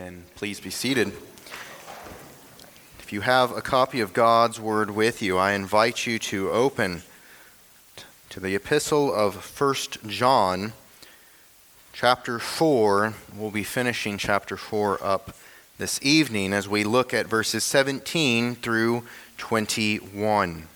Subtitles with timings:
[0.00, 0.22] Amen.
[0.36, 1.08] Please be seated.
[3.00, 7.02] If you have a copy of God's Word with you, I invite you to open
[8.30, 9.74] to the epistle of 1
[10.06, 10.72] John,
[11.92, 13.12] chapter 4.
[13.34, 15.34] We'll be finishing chapter 4 up
[15.78, 19.02] this evening as we look at verses 17 through
[19.36, 20.68] 21.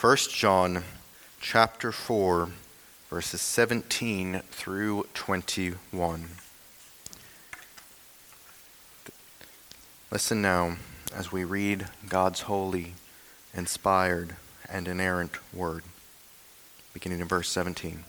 [0.00, 0.84] 1 John
[1.40, 2.50] chapter 4
[3.10, 6.28] verses 17 through 21.
[10.10, 10.76] Listen now
[11.14, 12.94] as we read God's holy,
[13.52, 15.82] inspired, and inerrant word,
[16.94, 18.04] beginning in verse 17.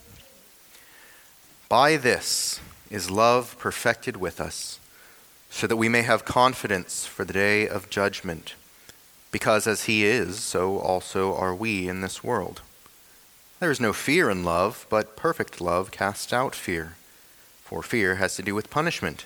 [1.68, 4.80] By this is love perfected with us,
[5.50, 8.56] so that we may have confidence for the day of judgment,
[9.30, 12.62] because as He is, so also are we in this world.
[13.60, 16.96] There is no fear in love, but perfect love casts out fear.
[17.62, 19.26] For fear has to do with punishment,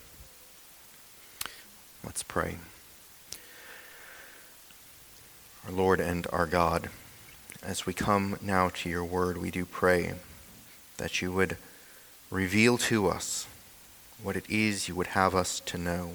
[2.03, 2.57] Let's pray.
[5.65, 6.89] Our Lord and our God,
[7.61, 10.13] as we come now to your word, we do pray
[10.97, 11.57] that you would
[12.29, 13.47] reveal to us
[14.23, 16.13] what it is you would have us to know,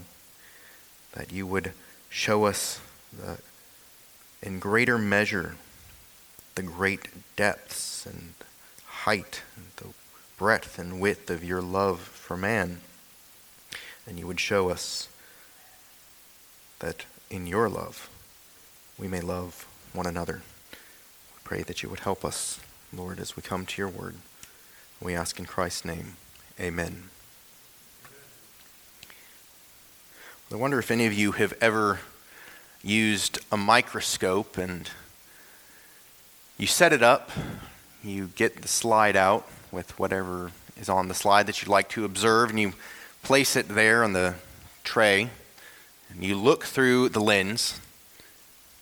[1.13, 1.73] that you would
[2.09, 2.81] show us
[3.13, 3.39] the,
[4.43, 5.57] in greater measure
[6.57, 8.33] the great depths and
[8.87, 9.95] height, and the
[10.37, 12.81] breadth and width of your love for man.
[14.07, 15.09] And you would show us
[16.81, 18.09] that in your love
[18.99, 20.43] we may love one another.
[20.73, 22.61] We pray that you would help us,
[22.93, 24.17] Lord, as we come to your word.
[25.01, 26.17] We ask in Christ's name.
[26.59, 27.11] Amen.
[30.51, 32.01] I wonder if any of you have ever
[32.83, 34.89] used a microscope and
[36.57, 37.31] you set it up
[38.07, 42.05] you get the slide out with whatever is on the slide that you'd like to
[42.05, 42.73] observe, and you
[43.23, 44.35] place it there on the
[44.85, 45.31] tray,
[46.11, 47.81] and you look through the lens,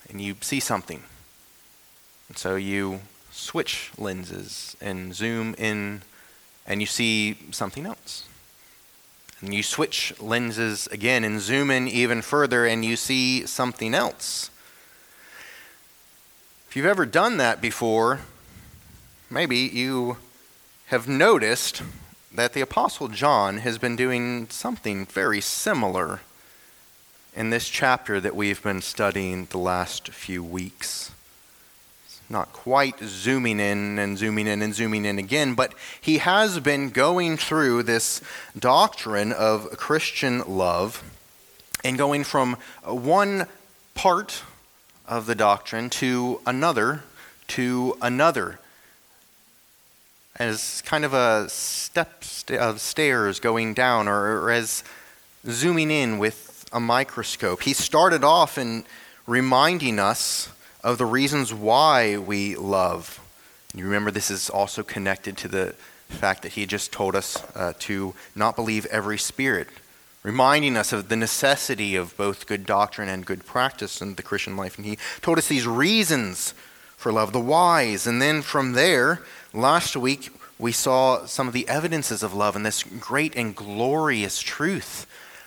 [0.08, 1.02] and you see something.
[2.28, 6.02] And so you switch lenses and zoom in,
[6.66, 8.28] and you see something else.
[9.40, 14.50] And you switch lenses again and zoom in even further, and you see something else.
[16.68, 18.20] If you've ever done that before,
[19.30, 20.16] maybe you
[20.86, 21.82] have noticed
[22.32, 26.20] that the Apostle John has been doing something very similar
[27.34, 31.10] in this chapter that we've been studying the last few weeks.
[32.28, 36.90] Not quite zooming in and zooming in and zooming in again, but he has been
[36.90, 38.20] going through this
[38.58, 41.02] doctrine of Christian love
[41.82, 43.46] and going from one
[43.94, 44.42] part
[45.06, 47.02] of the doctrine to another
[47.46, 48.58] to another
[50.36, 52.24] as kind of a step
[52.58, 54.82] of stairs going down or, or as
[55.46, 57.62] zooming in with a microscope.
[57.62, 58.84] He started off in
[59.26, 60.50] reminding us
[60.82, 63.18] of the reasons why we love.
[63.74, 65.74] You remember this is also connected to the
[66.08, 69.68] fact that he just told us uh, to not believe every spirit,
[70.22, 74.54] reminding us of the necessity of both good doctrine and good practice in the Christian
[74.54, 74.76] life.
[74.76, 76.52] And he told us these reasons
[76.98, 78.06] for love, the whys.
[78.06, 79.22] And then from there,
[79.54, 84.40] Last week, we saw some of the evidences of love and this great and glorious
[84.40, 85.06] truth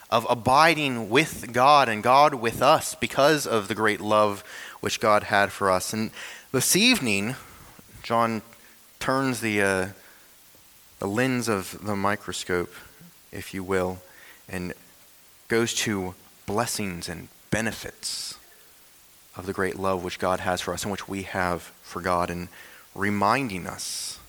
[0.09, 4.43] of abiding with God and God with us because of the great love
[4.79, 5.93] which God had for us.
[5.93, 6.11] And
[6.51, 7.35] this evening,
[8.03, 8.41] John
[8.99, 9.87] turns the, uh,
[10.99, 12.73] the lens of the microscope,
[13.31, 13.99] if you will,
[14.47, 14.73] and
[15.49, 16.15] goes to
[16.45, 18.37] blessings and benefits
[19.35, 22.29] of the great love which God has for us and which we have for God.
[22.29, 22.47] And
[22.95, 24.19] reminding us,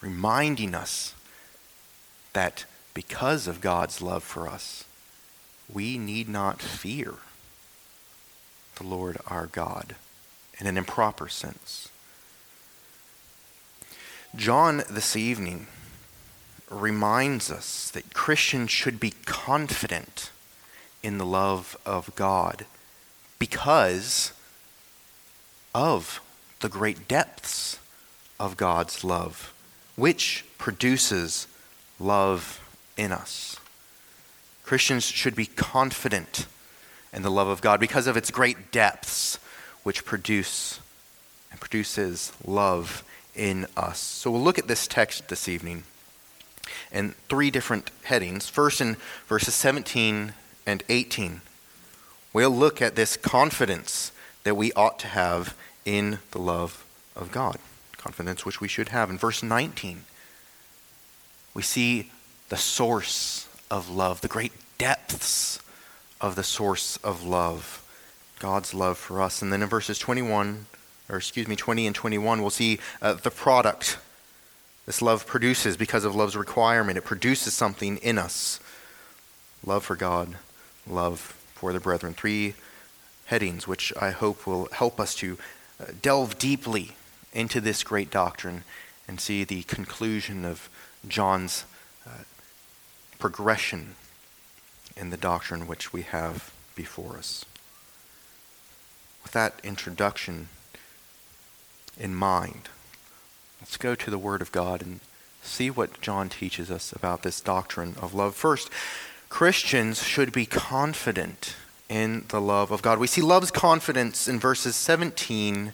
[0.00, 1.14] reminding us
[2.32, 4.84] that because of God's love for us,
[5.72, 7.14] we need not fear
[8.76, 9.94] the Lord our God
[10.58, 11.88] in an improper sense.
[14.34, 15.66] John this evening
[16.70, 20.30] reminds us that Christians should be confident
[21.02, 22.64] in the love of God
[23.38, 24.32] because
[25.74, 26.20] of
[26.60, 27.78] the great depths
[28.38, 29.52] of God's love,
[29.96, 31.46] which produces
[31.98, 32.60] love
[32.96, 33.56] in us.
[34.72, 36.46] Christians should be confident
[37.12, 39.38] in the love of God because of its great depths,
[39.82, 40.80] which produce
[41.50, 43.04] and produces love
[43.34, 43.98] in us.
[43.98, 45.82] So we'll look at this text this evening
[46.90, 48.48] in three different headings.
[48.48, 48.96] First, in
[49.26, 50.32] verses 17
[50.66, 51.42] and 18,
[52.32, 54.10] we'll look at this confidence
[54.44, 55.54] that we ought to have
[55.84, 56.82] in the love
[57.14, 57.58] of God,
[57.98, 59.10] confidence which we should have.
[59.10, 60.04] In verse 19,
[61.52, 62.10] we see
[62.48, 65.58] the source of love, the great depths
[66.20, 67.82] of the source of love,
[68.38, 69.40] God's love for us.
[69.40, 70.66] And then in verses 21,
[71.08, 73.96] or excuse me, 20 and 21, we'll see uh, the product
[74.84, 76.98] this love produces because of love's requirement.
[76.98, 78.60] It produces something in us
[79.64, 80.36] love for God,
[80.86, 81.20] love
[81.54, 82.12] for the brethren.
[82.12, 82.54] Three
[83.26, 85.38] headings which I hope will help us to
[85.80, 86.90] uh, delve deeply
[87.32, 88.64] into this great doctrine
[89.08, 90.68] and see the conclusion of
[91.08, 91.64] John's
[92.06, 92.24] uh,
[93.22, 93.94] progression
[94.96, 97.44] in the doctrine which we have before us.
[99.22, 100.48] With that introduction
[101.96, 102.68] in mind,
[103.60, 104.98] let's go to the Word of God and
[105.40, 108.34] see what John teaches us about this doctrine of love.
[108.34, 108.70] First,
[109.28, 111.54] Christians should be confident
[111.88, 112.98] in the love of God.
[112.98, 115.72] We see love's confidence in verses 17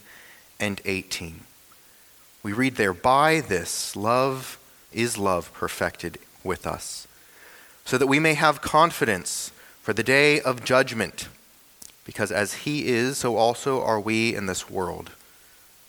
[0.61, 1.41] and 18.
[2.43, 4.59] We read there, By this, love
[4.93, 7.08] is love perfected with us
[7.88, 9.50] so that we may have confidence
[9.81, 11.26] for the day of judgment.
[12.05, 15.12] Because as he is, so also are we in this world.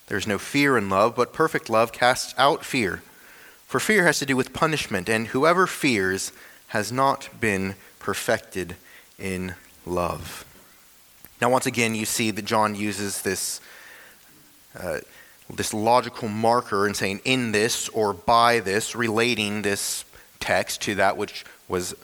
[0.08, 3.02] There's no fear in love, but perfect love casts out fear.
[3.68, 6.32] For fear has to do with punishment, and whoever fears
[6.68, 8.78] has not been perfected
[9.18, 9.56] in
[9.86, 10.46] love.
[11.42, 13.60] Now, once again, you see that John uses this,
[14.74, 15.00] uh,
[15.54, 20.06] this logical marker in saying in this or by this, relating this
[20.40, 21.96] text to that which was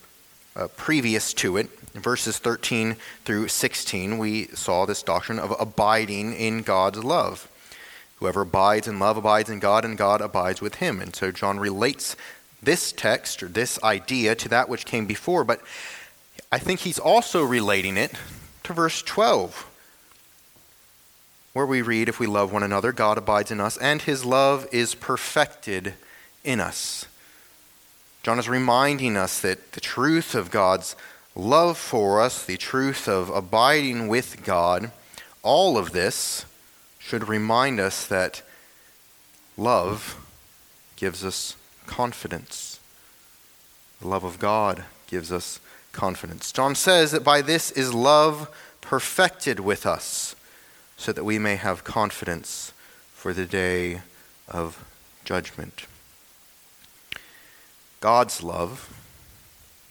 [0.56, 1.70] uh, previous to it.
[1.94, 7.50] Verses 13 through 16, we saw this doctrine of abiding in God's love.
[8.18, 11.02] Whoever abides in love abides in God, and God abides with him.
[11.02, 12.16] And so John relates
[12.62, 15.62] this text or this idea to that which came before, but
[16.52, 18.14] I think he's also relating it
[18.64, 19.70] to verse 12,
[21.54, 24.68] where we read, If we love one another, God abides in us, and his love
[24.72, 25.94] is perfected
[26.44, 27.06] in us.
[28.25, 30.95] John is reminding us that the truth of God's
[31.36, 34.89] love for us, the truth of abiding with God,
[35.44, 36.44] all of this
[36.98, 38.42] should remind us that
[39.57, 40.18] love
[40.95, 41.56] gives us
[41.86, 42.80] confidence.
[44.01, 45.60] The love of God gives us
[45.92, 46.51] confidence.
[46.51, 48.50] John says that by this is love
[48.81, 50.36] perfected with us,
[50.98, 52.74] so that we may have confidence
[53.13, 54.01] for the day
[54.48, 54.83] of
[55.25, 55.86] judgment.
[58.06, 58.96] God's love,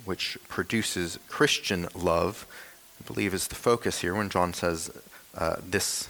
[0.05, 2.46] which produces Christian love,
[3.02, 4.88] I believe is the focus here when John says
[5.37, 6.08] uh, this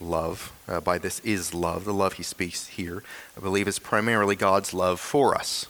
[0.00, 3.02] love, uh, by this is love, the love he speaks here,
[3.36, 5.66] I believe is primarily God's love for us.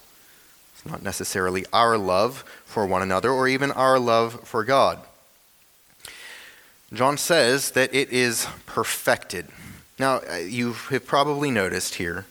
[0.74, 4.98] It's not necessarily our love for one another or even our love for God.
[6.92, 9.46] John says that it is perfected.
[9.98, 12.26] Now, uh, you have probably noticed here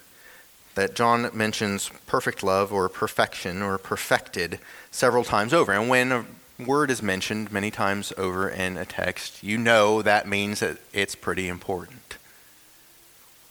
[0.79, 4.59] that John mentions perfect love or perfection or perfected
[4.91, 5.73] several times over.
[5.73, 6.25] And when a
[6.57, 11.15] word is mentioned many times over in a text, you know that means that it's
[11.15, 12.17] pretty important.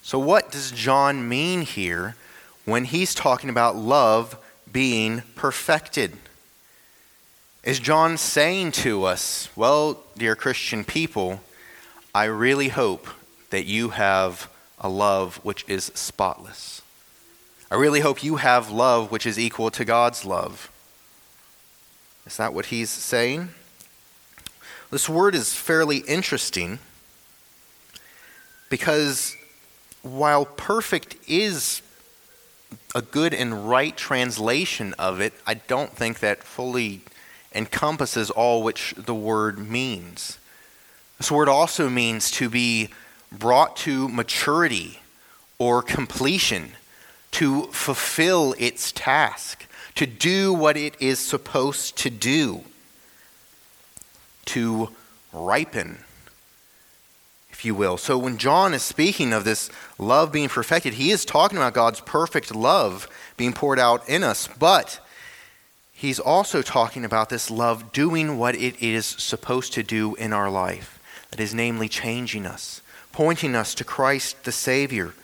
[0.00, 2.16] So, what does John mean here
[2.64, 4.34] when he's talking about love
[4.72, 6.16] being perfected?
[7.62, 11.42] Is John saying to us, well, dear Christian people,
[12.14, 13.06] I really hope
[13.50, 14.50] that you have
[14.80, 16.80] a love which is spotless?
[17.70, 20.70] I really hope you have love which is equal to God's love.
[22.26, 23.50] Is that what he's saying?
[24.90, 26.78] This word is fairly interesting
[28.70, 29.36] because
[30.02, 31.82] while perfect is
[32.94, 37.02] a good and right translation of it, I don't think that fully
[37.54, 40.38] encompasses all which the word means.
[41.18, 42.88] This word also means to be
[43.30, 45.00] brought to maturity
[45.58, 46.72] or completion
[47.38, 49.64] to fulfill its task,
[49.94, 52.64] to do what it is supposed to do,
[54.44, 54.88] to
[55.32, 55.98] ripen,
[57.48, 57.96] if you will.
[57.96, 62.00] So when John is speaking of this love being perfected, he is talking about God's
[62.00, 64.98] perfect love being poured out in us, but
[65.92, 70.50] he's also talking about this love doing what it is supposed to do in our
[70.50, 70.98] life.
[71.30, 75.14] That is, namely, changing us, pointing us to Christ the Savior,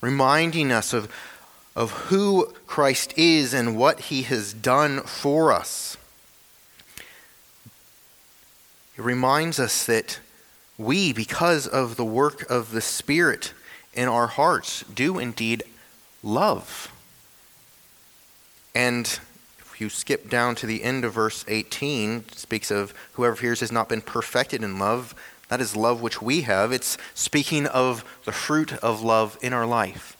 [0.00, 1.08] reminding us of
[1.76, 5.96] of who Christ is and what he has done for us.
[8.96, 10.20] It reminds us that
[10.78, 13.52] we, because of the work of the Spirit
[13.92, 15.64] in our hearts, do indeed
[16.22, 16.92] love.
[18.74, 19.06] And
[19.58, 23.60] if you skip down to the end of verse 18, it speaks of whoever hears
[23.60, 25.14] has not been perfected in love.
[25.48, 26.72] That is love which we have.
[26.72, 30.13] It's speaking of the fruit of love in our life.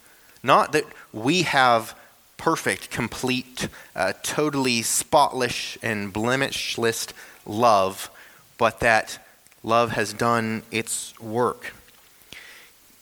[0.45, 1.99] Not that we have
[2.37, 7.09] perfect, complete, uh, totally spotless and blemishless
[7.47, 8.11] love,
[8.59, 9.19] but that
[9.63, 11.73] love has done its work.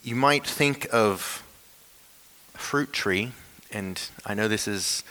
[0.05, 1.43] You might think of
[2.55, 3.33] a fruit tree,
[3.73, 5.03] and I know this is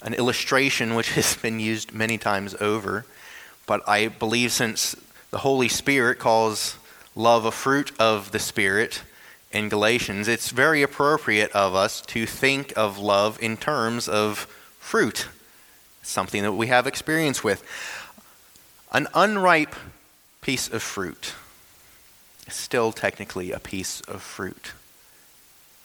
[0.00, 3.04] an illustration which has been used many times over,
[3.66, 4.94] but I believe since
[5.32, 6.76] the Holy Spirit calls
[7.16, 9.02] love a fruit of the Spirit
[9.50, 14.40] in Galatians, it's very appropriate of us to think of love in terms of
[14.78, 15.28] fruit,
[16.02, 17.62] something that we have experience with.
[18.92, 19.74] An unripe
[20.42, 21.34] piece of fruit
[22.46, 24.72] is still technically a piece of fruit.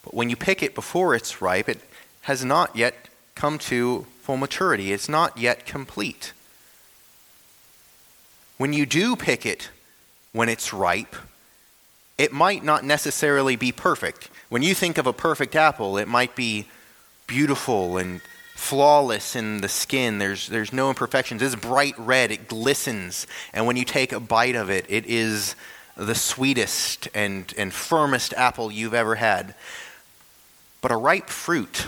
[0.04, 1.80] But when you pick it before it's ripe, it
[2.22, 2.94] has not yet
[3.34, 4.92] come to full maturity.
[4.92, 6.32] It's not yet complete.
[8.56, 9.70] When you do pick it
[10.32, 11.16] when it's ripe,
[12.18, 14.30] it might not necessarily be perfect.
[14.48, 16.66] When you think of a perfect apple, it might be
[17.26, 18.20] beautiful and
[18.54, 20.18] flawless in the skin.
[20.18, 21.42] There's, there's no imperfections.
[21.42, 23.26] It's bright red, it glistens.
[23.52, 25.56] And when you take a bite of it, it is
[25.96, 29.54] the sweetest and, and firmest apple you've ever had.
[30.80, 31.86] But a ripe fruit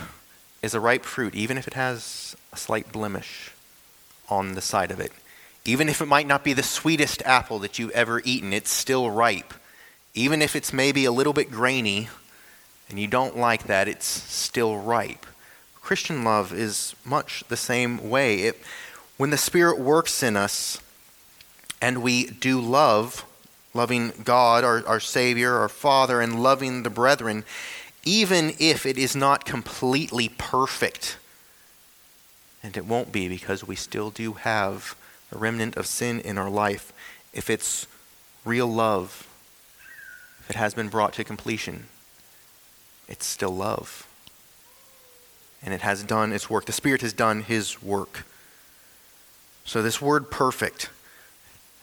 [0.61, 3.51] is a ripe fruit, even if it has a slight blemish
[4.29, 5.11] on the side of it.
[5.65, 9.09] Even if it might not be the sweetest apple that you've ever eaten, it's still
[9.09, 9.53] ripe.
[10.17, 12.09] Even if it's maybe a little bit grainy
[12.89, 15.27] and you don't like that, it's still ripe.
[15.75, 18.39] Christian love is much the same way.
[18.39, 18.59] It,
[19.17, 20.81] when the Spirit works in us
[21.79, 23.25] and we do love,
[23.75, 27.45] loving God, our, our Savior, our Father, and loving the brethren,
[28.03, 31.17] even if it is not completely perfect,
[32.63, 34.95] and it won't be because we still do have
[35.31, 36.91] a remnant of sin in our life,
[37.33, 37.85] if it's
[38.43, 39.26] real love,
[40.49, 41.87] it has been brought to completion,
[43.07, 44.07] it's still love
[45.63, 46.65] and it has done its work.
[46.65, 48.25] The Spirit has done His work.
[49.65, 50.89] So, this word perfect,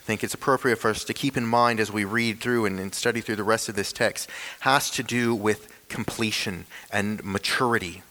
[0.00, 2.78] I think it's appropriate for us to keep in mind as we read through and,
[2.78, 4.28] and study through the rest of this text,
[4.60, 8.02] has to do with completion and maturity.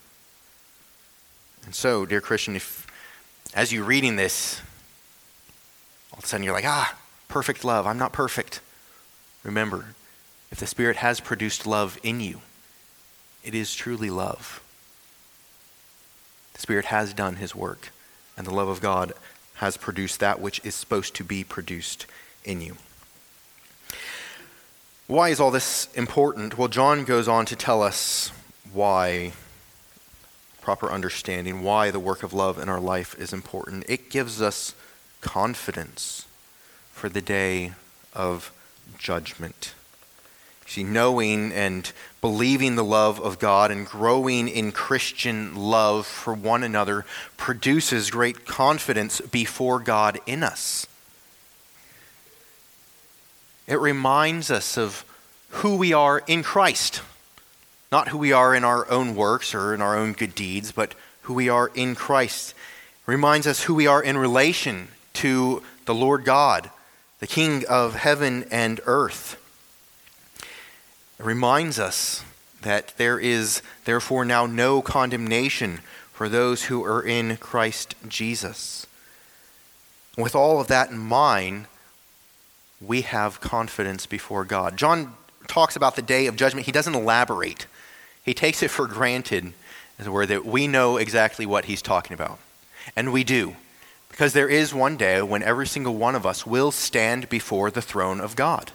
[1.66, 2.86] And so, dear Christian, if
[3.56, 4.62] as you're reading this,
[6.12, 6.96] all of a sudden you're like, ah,
[7.30, 7.88] perfect love.
[7.88, 8.60] I'm not perfect.
[9.44, 9.96] Remember,
[10.54, 12.40] if the Spirit has produced love in you,
[13.44, 14.62] it is truly love.
[16.54, 17.90] The Spirit has done His work,
[18.38, 19.14] and the love of God
[19.56, 22.06] has produced that which is supposed to be produced
[22.46, 22.78] in you.
[25.08, 26.56] Why is all this important?
[26.56, 28.32] Well, John goes on to tell us
[28.72, 29.32] why
[30.62, 33.86] proper understanding, why the work of love in our life is important.
[33.90, 34.76] It gives us
[35.20, 36.28] confidence
[36.92, 37.72] for the day
[38.14, 38.52] of
[39.00, 39.74] judgment.
[40.74, 46.64] See, knowing and believing the love of God and growing in Christian love for one
[46.64, 47.06] another
[47.38, 50.88] produces great confidence before God in us.
[53.68, 55.06] It reminds us of
[55.50, 57.04] who we are in Christ.
[57.92, 60.96] Not who we are in our own works or in our own good deeds, but
[61.22, 62.56] who we are in Christ.
[63.08, 66.72] It reminds us who we are in relation to the Lord God,
[67.20, 69.38] the King of heaven and earth.
[71.24, 72.26] Reminds us
[72.64, 75.80] that there is therefore now no condemnation
[76.12, 78.86] for those who are in Christ Jesus.
[80.18, 81.68] With all of that in mind,
[82.82, 84.76] we have confidence before God.
[84.76, 85.14] John
[85.48, 86.66] talks about the day of judgment.
[86.66, 87.68] He doesn't elaborate,
[88.26, 89.54] he takes it for granted,
[89.98, 92.38] as it were, that we know exactly what he's talking about.
[92.98, 93.56] And we do.
[94.10, 97.82] Because there is one day when every single one of us will stand before the
[97.82, 98.74] throne of God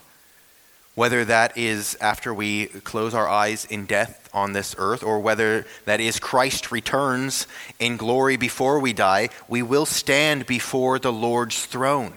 [0.98, 5.64] whether that is after we close our eyes in death on this earth, or whether
[5.84, 7.46] that is Christ returns
[7.78, 12.14] in glory before we die, we will stand before the Lord's throne.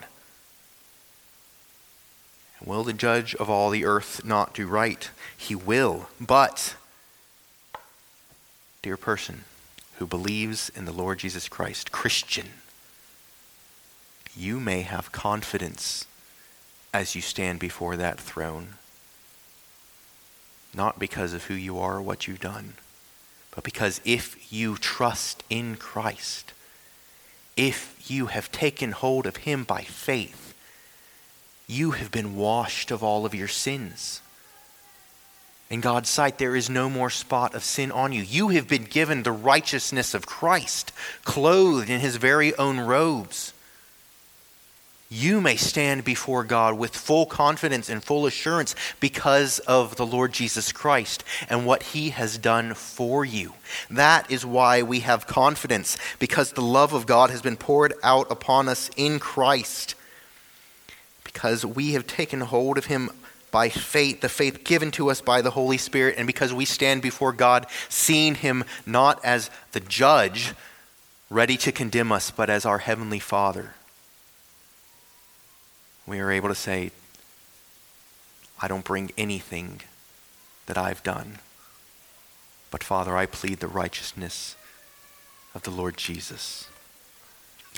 [2.65, 5.11] Will the judge of all the earth not do right?
[5.37, 6.09] He will.
[6.19, 6.75] But,
[8.81, 9.43] dear person
[9.99, 12.47] who believes in the Lord Jesus Christ, Christian,
[14.35, 16.07] you may have confidence
[16.93, 18.75] as you stand before that throne.
[20.73, 22.73] Not because of who you are or what you've done,
[23.53, 26.53] but because if you trust in Christ,
[27.57, 30.53] if you have taken hold of Him by faith,
[31.67, 34.21] you have been washed of all of your sins.
[35.69, 38.21] In God's sight, there is no more spot of sin on you.
[38.21, 40.91] You have been given the righteousness of Christ,
[41.23, 43.53] clothed in his very own robes.
[45.13, 50.31] You may stand before God with full confidence and full assurance because of the Lord
[50.31, 53.51] Jesus Christ and what he has done for you.
[53.89, 58.31] That is why we have confidence, because the love of God has been poured out
[58.31, 59.95] upon us in Christ,
[61.25, 63.09] because we have taken hold of him
[63.51, 67.01] by faith, the faith given to us by the Holy Spirit, and because we stand
[67.01, 70.53] before God, seeing Him not as the judge
[71.29, 73.73] ready to condemn us, but as our Heavenly Father,
[76.11, 76.91] we are able to say,
[78.61, 79.81] I don't bring anything
[80.65, 81.39] that I've done,
[82.69, 84.55] but Father, I plead the righteousness
[85.55, 86.67] of the Lord Jesus.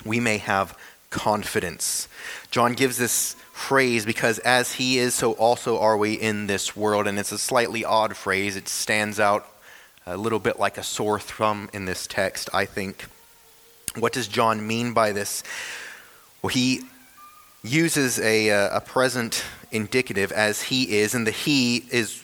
[0.03, 0.77] We may have
[1.11, 2.07] confidence.
[2.49, 7.07] John gives this phrase because as he is, so also are we in this world.
[7.07, 8.55] And it's a slightly odd phrase.
[8.55, 9.47] It stands out
[10.07, 13.05] a little bit like a sore thumb in this text, I think.
[13.95, 15.43] What does John mean by this?
[16.41, 16.81] Well, he
[17.63, 22.23] uses a, uh, a present indicative as he is, and the he is,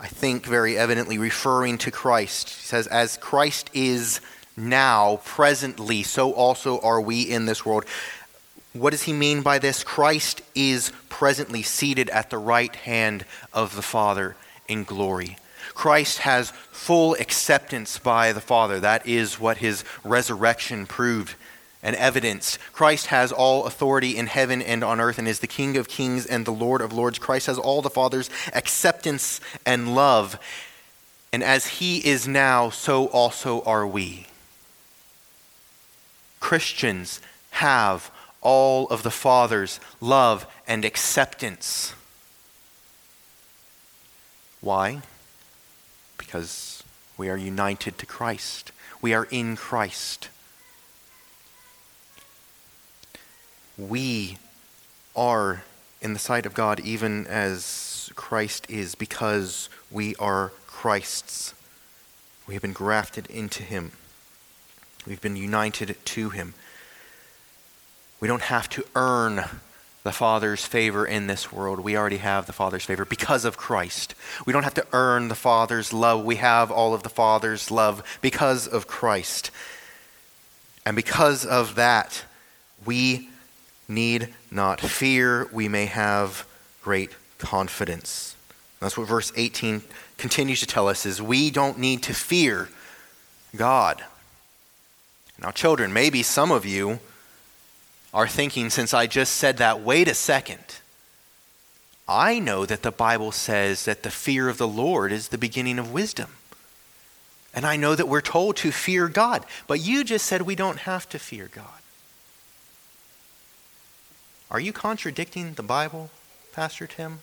[0.00, 2.50] I think, very evidently referring to Christ.
[2.50, 4.20] He says, As Christ is
[4.56, 7.84] now, presently, so also are we in this world.
[8.72, 9.84] What does he mean by this?
[9.84, 14.34] Christ is presently seated at the right hand of the Father
[14.66, 15.36] in glory.
[15.74, 18.80] Christ has full acceptance by the Father.
[18.80, 21.34] That is what his resurrection proved
[21.82, 22.58] and evidenced.
[22.72, 26.26] Christ has all authority in heaven and on earth and is the King of kings
[26.26, 27.18] and the Lord of lords.
[27.18, 30.38] Christ has all the Father's acceptance and love.
[31.32, 34.26] And as he is now, so also are we.
[36.40, 37.20] Christians
[37.52, 38.10] have
[38.40, 41.94] all of the Father's love and acceptance.
[44.60, 45.02] Why?
[46.18, 46.82] Because
[47.16, 48.72] we are united to Christ.
[49.00, 50.28] We are in Christ.
[53.78, 54.38] We
[55.16, 55.64] are
[56.00, 61.54] in the sight of God even as Christ is because we are Christ's.
[62.46, 63.92] We have been grafted into Him.
[65.06, 66.54] We've been united to Him.
[68.20, 69.44] We don't have to earn
[70.04, 71.80] the Father's favor in this world.
[71.80, 74.14] We already have the Father's favor because of Christ.
[74.44, 76.24] We don't have to earn the Father's love.
[76.24, 79.50] We have all of the Father's love because of Christ.
[80.84, 82.24] And because of that,
[82.84, 83.28] we
[83.94, 85.48] need not fear.
[85.52, 86.46] We may have
[86.82, 88.36] great confidence.
[88.80, 89.82] That's what verse 18
[90.18, 92.68] continues to tell us is we don't need to fear
[93.56, 94.02] God.
[95.40, 97.00] Now children, maybe some of you
[98.14, 100.80] are thinking, since I just said that, wait a second.
[102.06, 105.78] I know that the Bible says that the fear of the Lord is the beginning
[105.78, 106.30] of wisdom.
[107.54, 109.44] And I know that we're told to fear God.
[109.66, 111.81] But you just said we don't have to fear God.
[114.52, 116.10] Are you contradicting the Bible,
[116.52, 117.20] Pastor Tim?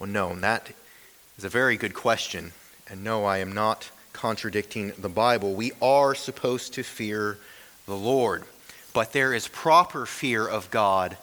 [0.00, 0.72] Well, no, and that
[1.38, 2.50] is a very good question.
[2.88, 5.54] And no, I am not contradicting the Bible.
[5.54, 7.38] We are supposed to fear
[7.86, 8.42] the Lord.
[8.92, 11.16] But there is proper fear of God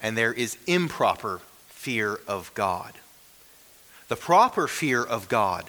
[0.00, 2.94] and there is improper fear of God.
[4.08, 5.66] The proper fear of God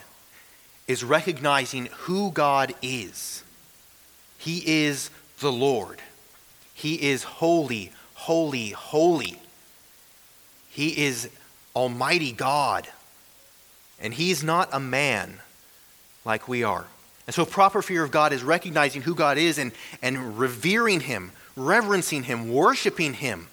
[0.87, 3.43] is recognizing who God is.
[4.37, 5.09] He is
[5.41, 5.99] the Lord.
[6.73, 7.91] He is holy,
[8.21, 9.39] holy, holy.
[10.69, 11.27] He is
[11.75, 12.87] Almighty God.
[13.99, 15.39] And He's not a man
[16.23, 16.85] like we are.
[17.25, 19.71] And so, proper fear of God is recognizing who God is and,
[20.03, 23.47] and revering Him, reverencing Him, worshiping Him,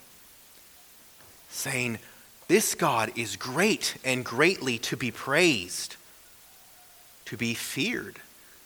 [1.48, 1.98] saying,
[2.48, 5.96] This God is great and greatly to be praised,
[7.24, 8.16] to be feared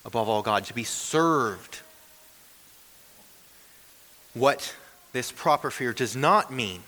[0.05, 1.81] above all God, to be served.
[4.35, 4.75] What
[5.13, 6.83] this proper fear does not mean,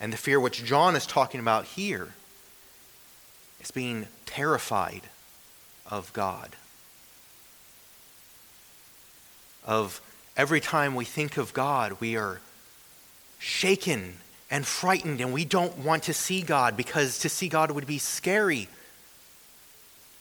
[0.00, 2.08] and the fear which John is talking about here,
[3.60, 5.02] is being terrified
[5.90, 6.56] of God.
[9.64, 10.00] Of
[10.38, 12.40] Every time we think of God, we are
[13.40, 14.18] shaken
[14.52, 17.98] and frightened, and we don't want to see God because to see God would be
[17.98, 18.68] scary.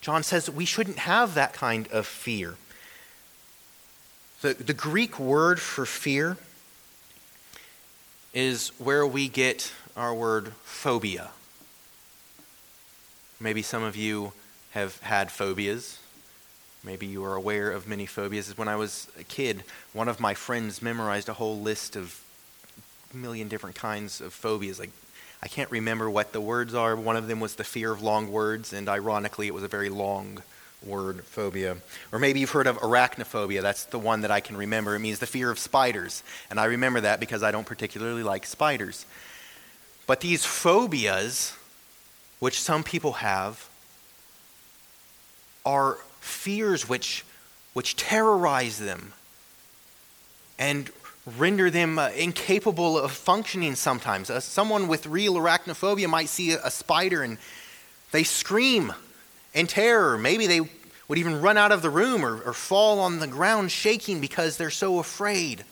[0.02, 2.56] John says we shouldn't have that kind of fear.
[4.42, 6.38] The, the Greek word for fear
[8.36, 11.32] is where we get our word phobia.
[13.40, 14.34] Maybe some of you
[14.72, 15.98] have had phobias.
[16.84, 18.56] Maybe you are aware of many phobias.
[18.56, 22.22] When I was a kid, one of my friends memorized a whole list of
[23.12, 24.80] million different kinds of phobias.
[24.80, 24.92] Like,
[25.42, 26.96] I can't remember what the words are.
[26.96, 29.90] One of them was the fear of long words, and ironically, it was a very
[29.90, 30.44] long
[30.86, 31.78] word, phobia.
[32.12, 33.62] Or maybe you've heard of arachnophobia.
[33.62, 34.96] That's the one that I can remember.
[34.96, 36.24] It means the fear of spiders.
[36.50, 39.06] And I remember that because I don't particularly like spiders.
[40.06, 41.54] But these phobias,
[42.40, 43.68] which some people have,
[45.66, 47.26] are fears which,
[47.74, 49.14] which terrorize them
[50.58, 50.90] and
[51.38, 54.30] render them uh, incapable of functioning sometimes.
[54.30, 57.38] Uh, someone with real arachnophobia might see a, a spider and
[58.12, 58.94] they scream
[59.58, 60.18] in terror.
[60.20, 60.62] Maybe they
[61.08, 64.56] would even run out of the room or, or fall on the ground shaking because
[64.56, 65.66] they're so afraid.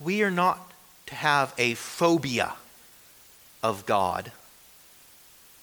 [0.00, 0.72] We are not
[1.06, 2.54] to have a phobia
[3.62, 4.32] of God,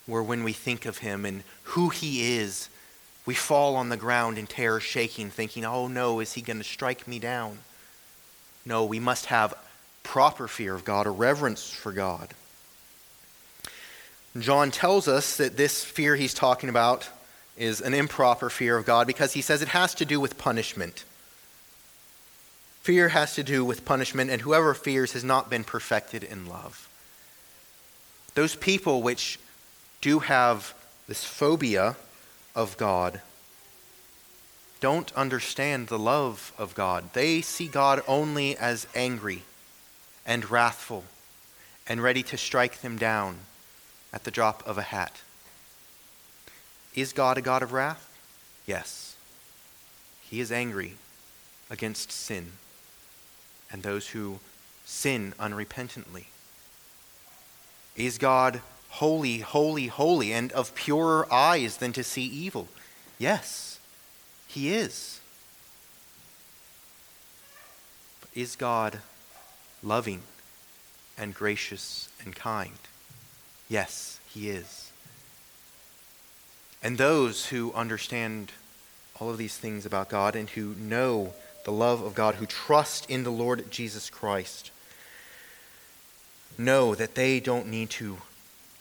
[0.06, 2.70] where when we think of Him and who He is,
[3.26, 6.64] we fall on the ground in terror, shaking, thinking, oh no, is He going to
[6.64, 7.58] strike me down?
[8.64, 9.54] No, we must have
[10.02, 12.30] proper fear of God, a reverence for God.
[14.42, 17.08] John tells us that this fear he's talking about
[17.56, 21.04] is an improper fear of God because he says it has to do with punishment.
[22.82, 26.88] Fear has to do with punishment, and whoever fears has not been perfected in love.
[28.34, 29.38] Those people which
[30.00, 30.74] do have
[31.08, 31.96] this phobia
[32.54, 33.20] of God
[34.80, 37.12] don't understand the love of God.
[37.12, 39.42] They see God only as angry
[40.26, 41.04] and wrathful
[41.88, 43.38] and ready to strike them down
[44.16, 45.20] at the drop of a hat.
[46.94, 48.08] Is God a God of wrath?
[48.64, 49.14] Yes.
[50.22, 50.94] He is angry
[51.68, 52.52] against sin
[53.70, 54.38] and those who
[54.86, 56.28] sin unrepentantly.
[57.94, 62.68] Is God holy, holy, holy, and of purer eyes than to see evil?
[63.18, 63.78] Yes,
[64.46, 65.20] He is.
[68.22, 69.00] But is God
[69.82, 70.22] loving
[71.18, 72.78] and gracious and kind?
[73.68, 74.92] Yes, He is.
[76.82, 78.52] And those who understand
[79.18, 83.10] all of these things about God and who know the love of God, who trust
[83.10, 84.70] in the Lord Jesus Christ,
[86.56, 88.18] know that they don't need to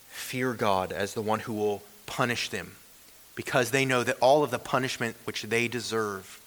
[0.08, 2.76] fear God as the one who will punish them
[3.34, 6.40] because they know that all of the punishment which they deserve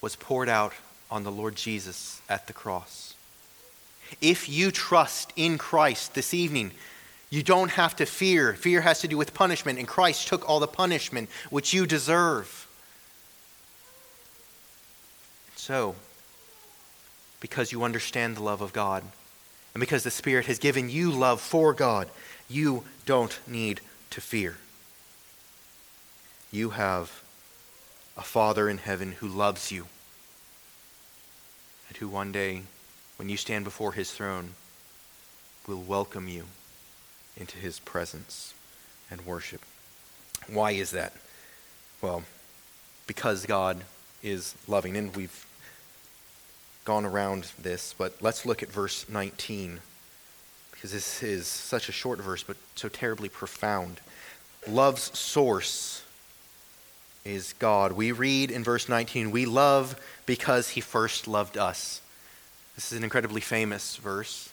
[0.00, 0.72] was poured out
[1.10, 3.15] on the Lord Jesus at the cross.
[4.20, 6.72] If you trust in Christ this evening,
[7.30, 8.54] you don't have to fear.
[8.54, 12.68] Fear has to do with punishment, and Christ took all the punishment which you deserve.
[15.56, 15.96] So,
[17.40, 19.02] because you understand the love of God,
[19.74, 22.08] and because the Spirit has given you love for God,
[22.48, 24.56] you don't need to fear.
[26.52, 27.22] You have
[28.16, 29.86] a Father in heaven who loves you,
[31.88, 32.62] and who one day,
[33.16, 34.50] when you stand before his throne,
[35.66, 36.44] will welcome you
[37.36, 38.54] into his presence
[39.10, 39.60] and worship.
[40.48, 41.12] Why is that?
[42.00, 42.22] Well,
[43.06, 43.82] because God
[44.22, 44.96] is loving.
[44.96, 45.46] And we've
[46.84, 49.80] gone around this, but let's look at verse 19
[50.70, 54.00] because this is such a short verse, but so terribly profound.
[54.68, 56.02] Love's source
[57.24, 57.92] is God.
[57.92, 62.02] We read in verse 19, We love because he first loved us.
[62.76, 64.50] This is an incredibly famous verse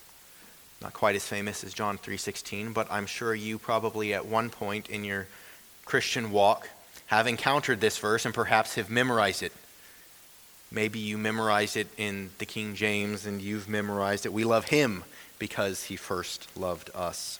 [0.83, 4.89] not quite as famous as John 3:16, but I'm sure you probably at one point
[4.89, 5.27] in your
[5.85, 6.69] Christian walk
[7.07, 9.53] have encountered this verse and perhaps have memorized it.
[10.69, 14.33] Maybe you memorized it in the King James and you've memorized it.
[14.33, 15.05] We love him
[15.39, 17.39] because he first loved us.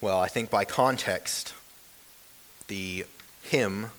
[0.00, 1.54] Well, I think by context,
[2.66, 3.06] the
[3.42, 3.92] him,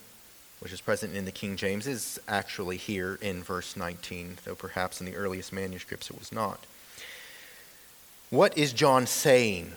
[0.64, 5.02] which is present in the King James, is actually here in verse 19, though perhaps
[5.02, 6.66] in the earliest manuscripts it was not.
[8.30, 9.74] What is John saying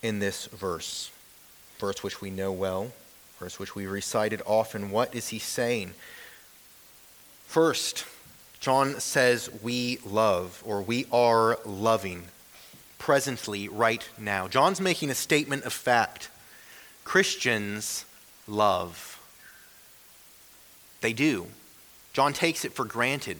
[0.00, 1.10] in this verse?
[1.80, 2.92] Verse which we know well,
[3.40, 4.92] verse which we recited often.
[4.92, 5.94] What is he saying?
[7.48, 8.04] First,
[8.60, 12.28] John says we love, or we are loving,
[13.00, 14.46] presently, right now.
[14.46, 16.30] John's making a statement of fact.
[17.02, 18.04] Christians
[18.46, 19.11] love.
[21.02, 21.46] They do.
[22.14, 23.36] John takes it for granted.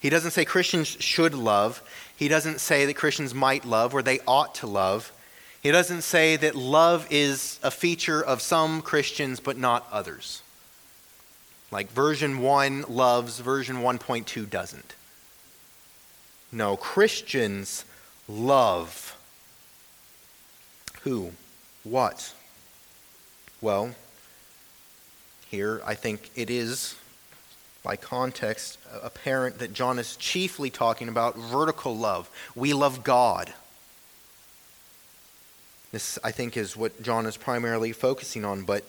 [0.00, 1.82] He doesn't say Christians should love.
[2.16, 5.12] He doesn't say that Christians might love or they ought to love.
[5.62, 10.42] He doesn't say that love is a feature of some Christians but not others.
[11.70, 14.94] Like version 1 loves, version 1.2 doesn't.
[16.50, 17.84] No, Christians
[18.28, 19.16] love.
[21.02, 21.32] Who?
[21.84, 22.32] What?
[23.60, 23.94] Well,
[25.50, 26.94] here I think it is
[27.82, 32.30] by context apparent that John is chiefly talking about vertical love.
[32.54, 33.52] We love God.
[35.90, 38.64] This, I think, is what John is primarily focusing on.
[38.64, 38.84] But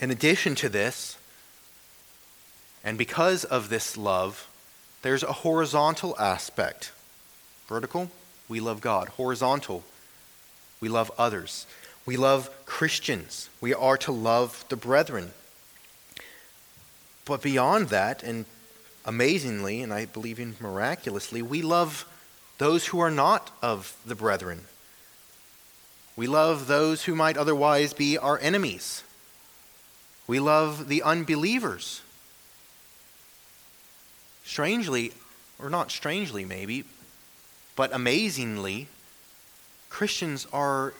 [0.00, 1.16] in addition to this,
[2.82, 4.48] and because of this love,
[5.02, 6.90] there's a horizontal aspect.
[7.68, 8.10] Vertical,
[8.48, 9.10] we love God.
[9.10, 9.84] Horizontal,
[10.80, 11.66] we love others.
[12.04, 13.48] We love Christians.
[13.60, 15.32] We are to love the brethren.
[17.28, 18.46] But beyond that, and
[19.04, 22.06] amazingly, and I believe in miraculously, we love
[22.56, 24.62] those who are not of the brethren.
[26.16, 29.04] We love those who might otherwise be our enemies.
[30.26, 32.00] We love the unbelievers.
[34.42, 35.12] Strangely,
[35.58, 36.84] or not strangely maybe,
[37.76, 38.88] but amazingly,
[39.90, 40.94] Christians are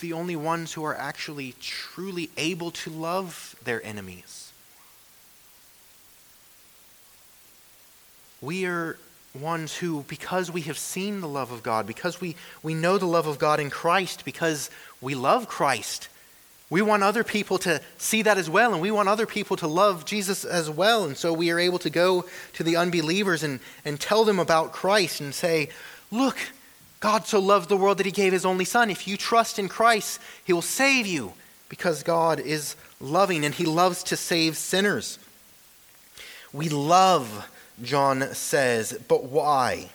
[0.00, 4.39] the only ones who are actually truly able to love their enemies.
[8.40, 8.96] We are
[9.34, 13.06] ones who, because we have seen the love of God, because we, we know the
[13.06, 16.08] love of God in Christ, because we love Christ,
[16.70, 19.66] we want other people to see that as well, and we want other people to
[19.66, 21.04] love Jesus as well.
[21.04, 24.72] And so we are able to go to the unbelievers and, and tell them about
[24.72, 25.70] Christ and say,
[26.12, 26.38] Look,
[27.00, 28.88] God so loved the world that he gave his only Son.
[28.88, 31.32] If you trust in Christ, he will save you
[31.68, 35.18] because God is loving and he loves to save sinners.
[36.52, 37.48] We love,
[37.82, 39.90] John says, but why?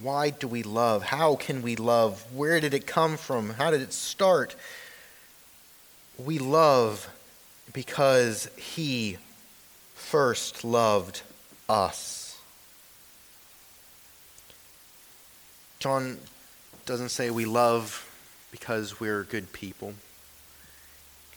[0.00, 1.04] Why do we love?
[1.04, 2.24] How can we love?
[2.32, 3.50] Where did it come from?
[3.50, 4.54] How did it start?
[6.18, 7.08] We love
[7.72, 9.18] because he
[9.94, 11.22] first loved
[11.68, 12.38] us.
[15.78, 16.18] John
[16.86, 18.02] doesn't say we love
[18.50, 19.94] because we're good people.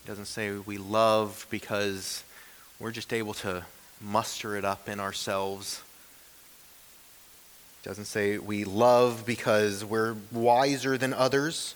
[0.02, 2.24] He doesn't say we love because
[2.80, 3.66] we're just able to
[4.02, 5.82] muster it up in ourselves.
[7.82, 11.76] He doesn't say we love because we're wiser than others.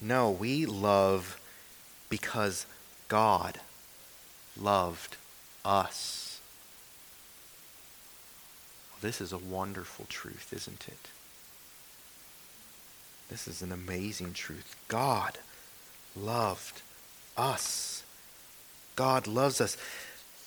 [0.00, 1.40] No, we love
[2.08, 2.66] because
[3.08, 3.60] God
[4.60, 5.16] loved
[5.64, 6.40] us.
[9.00, 11.08] This is a wonderful truth, isn't it?
[13.28, 14.74] This is an amazing truth.
[14.88, 15.38] God
[16.16, 16.82] loved
[17.36, 18.02] us.
[18.96, 19.76] God loves us.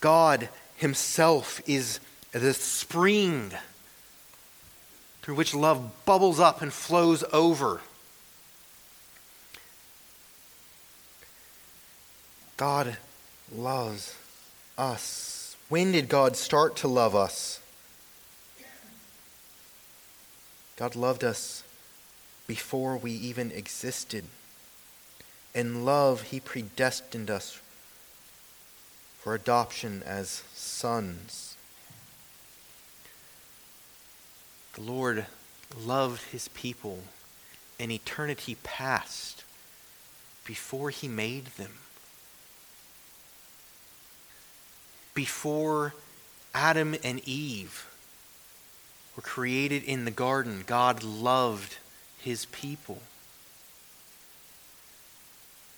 [0.01, 1.99] God Himself is
[2.31, 3.53] the spring
[5.21, 7.81] through which love bubbles up and flows over.
[12.57, 12.97] God
[13.53, 14.15] loves
[14.77, 15.55] us.
[15.69, 17.59] When did God start to love us?
[20.77, 21.63] God loved us
[22.47, 24.25] before we even existed.
[25.53, 27.60] In love, He predestined us
[29.21, 31.55] for adoption as sons.
[34.73, 35.25] The Lord
[35.77, 37.03] loved His people
[37.79, 39.43] in eternity past
[40.45, 41.71] before He made them.
[45.13, 45.93] before
[46.53, 47.87] Adam and Eve
[49.15, 51.77] were created in the garden, God loved
[52.17, 53.01] his people.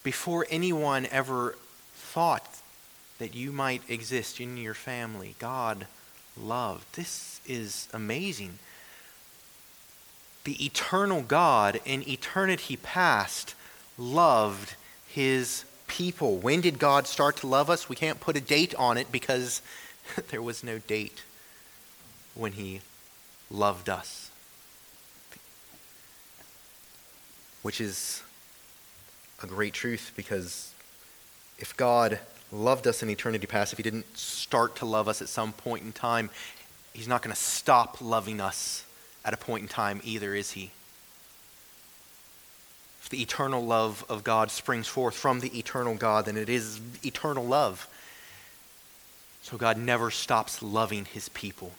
[0.03, 1.55] Before anyone ever
[1.95, 2.47] thought
[3.19, 5.87] that you might exist in your family, God
[6.35, 6.95] loved.
[6.95, 8.59] This is amazing.
[10.43, 13.55] The eternal God in eternity past
[13.97, 14.75] loved
[15.07, 16.37] his people.
[16.37, 17.87] When did God start to love us?
[17.87, 19.61] We can't put a date on it because
[20.29, 21.21] there was no date
[22.33, 22.81] when He
[23.51, 24.31] loved us.
[27.61, 28.23] Which is
[29.41, 30.73] a great truth because
[31.59, 32.19] if God
[32.53, 35.83] loved us in eternity past, if He didn't start to love us at some point
[35.83, 36.29] in time,
[36.93, 38.85] He's not going to stop loving us
[39.25, 40.71] at a point in time either, is He?
[43.03, 46.79] if the eternal love of God springs forth from the eternal God, then it is
[47.03, 47.89] eternal love.
[49.41, 51.73] So God never stops loving his people.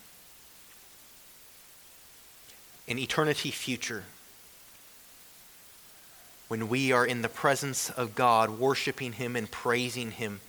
[2.87, 4.04] In eternity future,
[6.48, 10.40] when we are in the presence of God, worshiping him and praising him,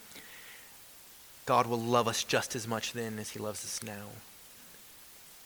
[1.45, 4.07] God will love us just as much then as he loves us now.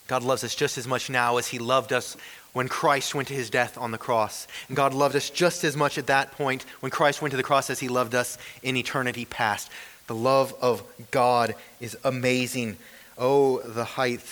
[0.07, 2.17] God loves us just as much now as he loved us
[2.53, 4.47] when Christ went to his death on the cross.
[4.67, 7.43] And God loved us just as much at that point when Christ went to the
[7.43, 9.69] cross as he loved us in eternity past.
[10.07, 12.77] The love of God is amazing.
[13.19, 14.25] Oh, the height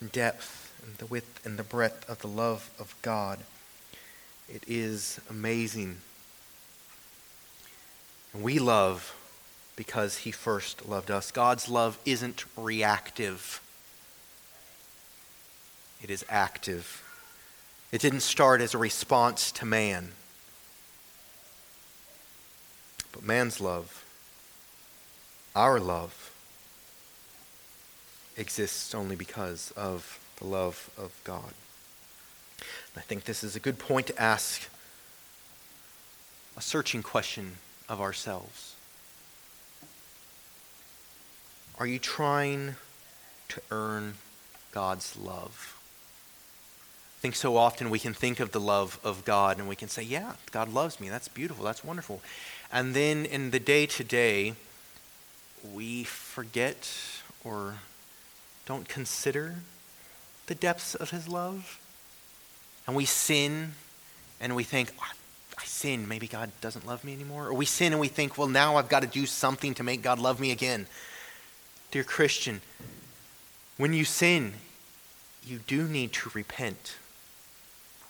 [0.00, 3.40] and depth and the width and the breadth of the love of God.
[4.48, 5.98] It is amazing.
[8.32, 9.14] And we love
[9.76, 11.30] because he first loved us.
[11.30, 13.60] God's love isn't reactive,
[16.02, 17.00] it is active.
[17.92, 20.10] It didn't start as a response to man.
[23.12, 24.04] But man's love,
[25.54, 26.32] our love,
[28.36, 31.54] exists only because of the love of God.
[32.96, 34.68] I think this is a good point to ask
[36.56, 37.58] a searching question
[37.88, 38.73] of ourselves.
[41.78, 42.76] Are you trying
[43.48, 44.14] to earn
[44.72, 45.76] God's love?
[47.18, 49.88] I think so often we can think of the love of God and we can
[49.88, 51.08] say, Yeah, God loves me.
[51.08, 51.64] That's beautiful.
[51.64, 52.20] That's wonderful.
[52.72, 54.54] And then in the day to day,
[55.72, 56.92] we forget
[57.42, 57.74] or
[58.66, 59.56] don't consider
[60.46, 61.80] the depths of His love.
[62.86, 63.72] And we sin
[64.40, 66.06] and we think, I sin.
[66.06, 67.48] Maybe God doesn't love me anymore.
[67.48, 70.02] Or we sin and we think, well, now I've got to do something to make
[70.02, 70.86] God love me again.
[71.94, 72.60] Dear Christian,
[73.76, 74.54] when you sin,
[75.46, 76.96] you do need to repent.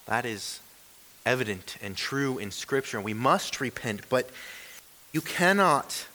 [0.07, 0.61] That is
[1.27, 2.99] evident and true in Scripture.
[2.99, 4.31] We must repent, but
[5.13, 6.07] you cannot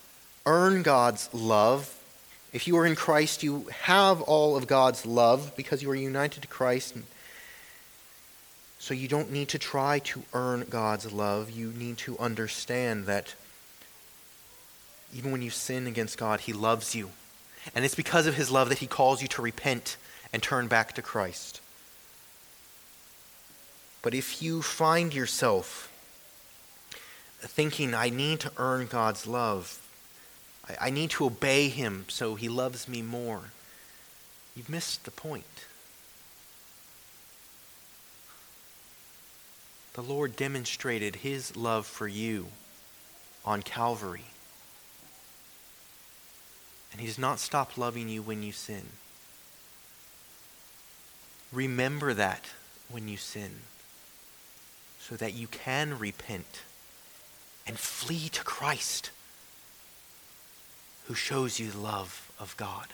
[0.48, 1.96] earn God's love.
[2.54, 6.42] If you are in Christ, you have all of God's love because you are united
[6.42, 6.96] to Christ.
[8.80, 11.52] So you don't need to try to earn God's love.
[11.52, 13.36] You need to understand that
[15.14, 17.12] even when you sin against God, He loves you.
[17.76, 19.98] And it's because of his love that he calls you to repent
[20.32, 21.62] and turn back to Christ.
[24.02, 25.92] But if you find yourself
[27.42, 29.80] thinking, I need to earn God's love,
[30.68, 33.52] I, I need to obey him so he loves me more,
[34.56, 35.66] you've missed the point.
[39.94, 42.48] The Lord demonstrated his love for you
[43.44, 44.26] on Calvary.
[46.92, 48.86] And He does not stop loving you when you sin.
[51.52, 52.46] Remember that
[52.90, 53.52] when you sin
[55.00, 56.62] so that you can repent
[57.66, 59.12] and flee to Christ
[61.06, 62.88] who shows you the love of God.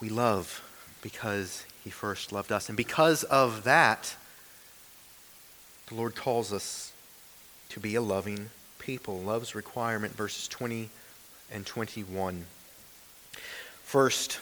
[0.00, 0.62] We love
[1.02, 2.68] because he first loved us.
[2.68, 4.14] And because of that,
[5.88, 6.92] the Lord calls us
[7.70, 9.18] to be a loving people.
[9.18, 10.90] Love's requirement, verses 20
[11.52, 12.46] and 21.
[13.84, 14.40] First,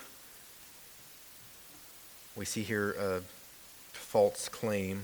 [2.37, 3.23] we see here a
[3.92, 5.03] false claim.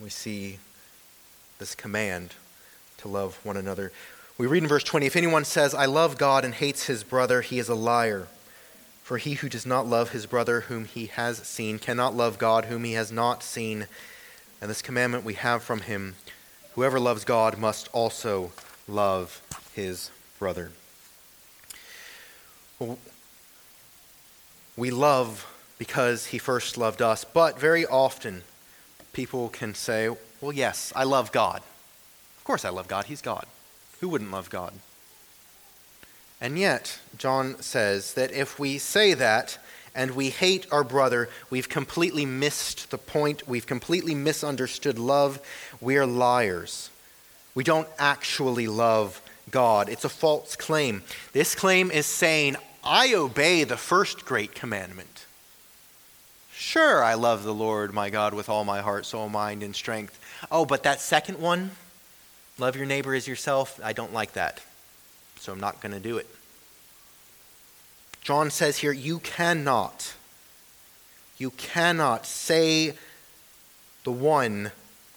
[0.00, 0.58] We see
[1.58, 2.34] this command
[2.98, 3.92] to love one another.
[4.36, 7.40] We read in verse 20 If anyone says, I love God and hates his brother,
[7.40, 8.26] he is a liar.
[9.02, 12.64] For he who does not love his brother whom he has seen cannot love God
[12.64, 13.86] whom he has not seen.
[14.60, 16.16] And this commandment we have from him
[16.74, 18.50] whoever loves God must also
[18.88, 19.40] love
[19.74, 20.72] his brother.
[24.76, 25.46] We love
[25.78, 28.42] because he first loved us, but very often
[29.12, 30.10] people can say,
[30.40, 31.62] well, yes, I love God.
[32.38, 33.06] Of course I love God.
[33.06, 33.46] He's God.
[34.00, 34.72] Who wouldn't love God?
[36.40, 39.58] And yet, John says that if we say that
[39.94, 43.48] and we hate our brother, we've completely missed the point.
[43.48, 45.40] We've completely misunderstood love.
[45.80, 46.90] We are liars.
[47.54, 49.88] We don't actually love God.
[49.88, 51.02] It's a false claim.
[51.32, 55.26] This claim is saying, I obey the first great commandment.
[56.52, 60.18] Sure, I love the Lord my God with all my heart, soul, mind, and strength.
[60.50, 61.72] Oh, but that second one,
[62.58, 64.60] love your neighbor as yourself, I don't like that.
[65.38, 66.26] So I'm not going to do it.
[68.22, 70.14] John says here, you cannot,
[71.38, 72.94] you cannot say
[74.02, 74.72] the one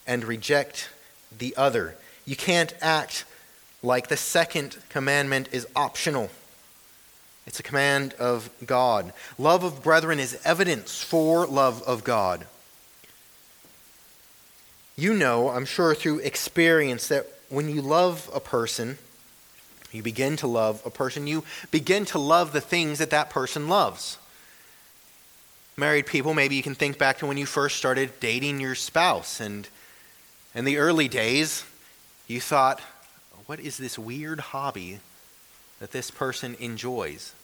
[0.06, 0.90] and reject
[1.36, 1.96] the other.
[2.24, 3.24] You can't act
[3.82, 6.30] like the second commandment is optional.
[7.46, 9.12] It's a command of God.
[9.38, 12.46] Love of brethren is evidence for love of God.
[14.96, 18.98] You know, I'm sure through experience, that when you love a person,
[19.92, 23.68] you begin to love a person, you begin to love the things that that person
[23.68, 24.18] loves.
[25.76, 29.40] Married people, maybe you can think back to when you first started dating your spouse.
[29.40, 29.66] And
[30.54, 31.64] in the early days,
[32.28, 32.80] you thought,
[33.50, 35.00] what is this weird hobby
[35.80, 37.34] that this person enjoys?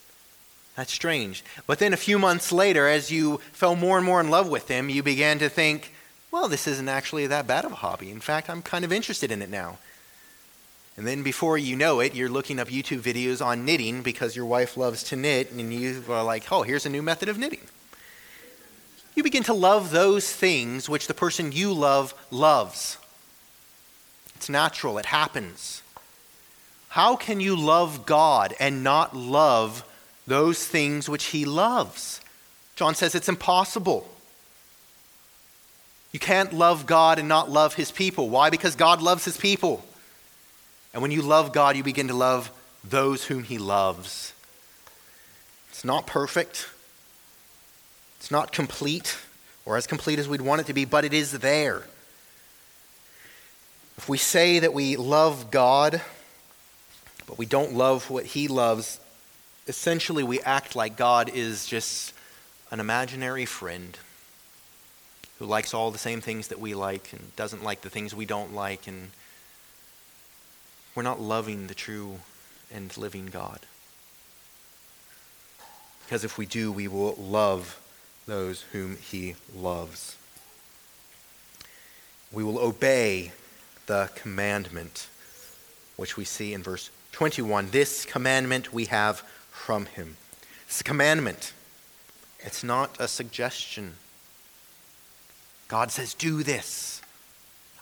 [0.77, 1.43] That's strange.
[1.67, 4.69] But then a few months later, as you fell more and more in love with
[4.69, 5.93] him, you began to think,
[6.31, 8.13] well, this isn't actually that bad of a hobby.
[8.13, 9.79] In fact, I'm kind of interested in it now.
[10.97, 14.47] And then before you know it, you're looking up YouTube videos on knitting because your
[14.47, 17.67] wife loves to knit, and you are like, oh, here's a new method of knitting.
[19.17, 22.97] You begin to love those things which the person you love loves.
[24.37, 25.83] It's natural, it happens.
[26.89, 29.85] How can you love God and not love
[30.27, 32.21] those things which he loves?
[32.75, 34.09] John says it's impossible.
[36.13, 38.31] You can't love God and not love his people.
[38.31, 38.49] Why?
[38.51, 39.85] Because God loves his people.
[40.95, 42.51] And when you love God, you begin to love
[42.83, 44.33] those whom he loves.
[45.71, 46.71] It's not perfect,
[48.19, 49.19] it's not complete,
[49.67, 51.83] or as complete as we'd want it to be, but it is there.
[53.99, 56.01] If we say that we love God,
[57.27, 59.01] but we don't love what he loves,
[59.67, 62.13] essentially we act like God is just
[62.71, 63.99] an imaginary friend
[65.39, 68.25] who likes all the same things that we like and doesn't like the things we
[68.25, 69.11] don't like, and
[70.95, 72.21] we're not loving the true
[72.73, 73.61] and living God.
[76.05, 77.81] Because if we do, we will love
[78.27, 80.17] those whom he loves.
[82.33, 83.33] We will obey
[83.87, 85.09] the commandment,
[85.97, 87.71] which we see in verse 21.
[87.71, 90.19] This commandment we have from him.
[90.67, 91.55] It's a commandment,
[92.41, 93.95] it's not a suggestion.
[95.67, 97.01] God says, Do this.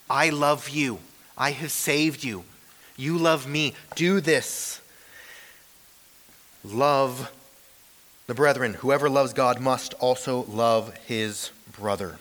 [0.09, 1.01] I love you.
[1.37, 2.45] I have saved you.
[2.97, 3.75] You love me.
[3.97, 4.81] Do this.
[6.63, 7.33] Love
[8.29, 8.75] the brethren.
[8.75, 12.19] Whoever loves God must also love his brother.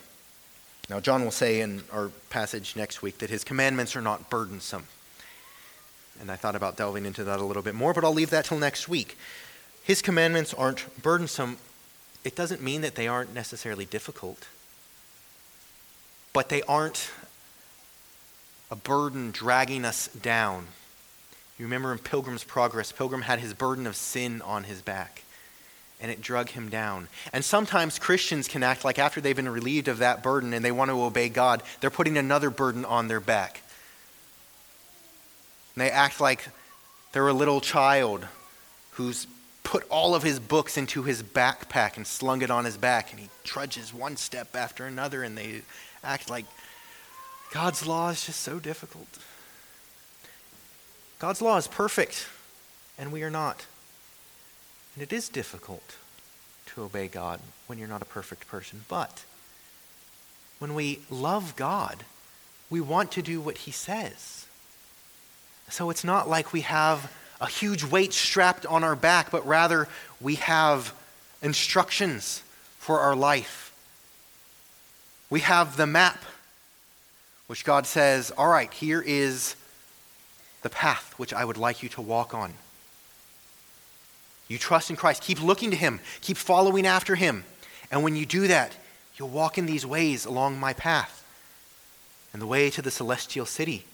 [0.90, 4.88] Now, John will say in our passage next week that his commandments are not burdensome.
[6.20, 8.44] And I thought about delving into that a little bit more, but I'll leave that
[8.44, 9.18] till next week.
[9.82, 11.58] His commandments aren't burdensome.
[12.24, 14.48] It doesn't mean that they aren't necessarily difficult,
[16.32, 17.10] but they aren't
[18.70, 20.68] a burden dragging us down.
[21.58, 25.22] You remember in Pilgrim's Progress, Pilgrim had his burden of sin on his back
[26.00, 27.08] and it drug him down.
[27.32, 30.72] And sometimes Christians can act like after they've been relieved of that burden and they
[30.72, 33.62] want to obey God, they're putting another burden on their back.
[35.74, 36.48] And they act like
[37.12, 38.26] they're a little child
[38.92, 39.26] who's
[39.62, 43.20] put all of his books into his backpack and slung it on his back, and
[43.20, 45.62] he trudges one step after another, and they
[46.02, 46.44] act like
[47.52, 49.08] God's law is just so difficult.
[51.18, 52.26] God's law is perfect,
[52.98, 53.66] and we are not.
[54.94, 55.96] And it is difficult
[56.66, 58.84] to obey God when you're not a perfect person.
[58.88, 59.24] But
[60.58, 62.04] when we love God,
[62.70, 64.43] we want to do what He says.
[65.70, 69.88] So it's not like we have a huge weight strapped on our back, but rather
[70.20, 70.94] we have
[71.42, 72.42] instructions
[72.78, 73.72] for our life.
[75.30, 76.22] We have the map,
[77.46, 79.56] which God says, All right, here is
[80.62, 82.54] the path which I would like you to walk on.
[84.48, 85.22] You trust in Christ.
[85.22, 86.00] Keep looking to Him.
[86.20, 87.44] Keep following after Him.
[87.90, 88.76] And when you do that,
[89.16, 91.24] you'll walk in these ways along my path.
[92.32, 93.84] And the way to the celestial city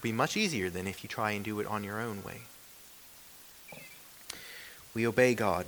[0.00, 2.40] will be much easier than if you try and do it on your own way.
[4.94, 5.66] We obey God.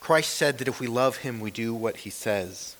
[0.00, 2.76] Christ said that if we love Him, we do what He says.